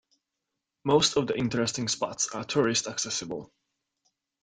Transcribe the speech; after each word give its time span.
Most 0.83 1.15
of 1.15 1.27
the 1.27 1.37
interesting 1.37 1.87
spots 1.87 2.27
are 2.29 2.43
tourist-accessible. 2.43 3.53